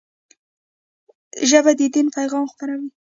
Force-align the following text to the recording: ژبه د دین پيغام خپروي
ژبه 1.49 1.71
د 1.79 1.81
دین 1.93 2.07
پيغام 2.15 2.45
خپروي 2.51 2.89